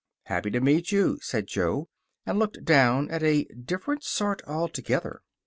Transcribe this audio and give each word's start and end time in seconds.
"Happy 0.23 0.49
to 0.49 0.59
meet 0.59 0.91
you," 0.91 1.19
said 1.21 1.45
Jo, 1.45 1.87
and 2.25 2.39
looked 2.39 2.63
down 2.65 3.07
at 3.11 3.21
a 3.21 3.43
different 3.65 4.03
sort 4.03 4.41
altogether. 4.47 5.21